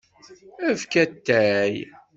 Efk 0.69 0.93
atay. 1.03 1.73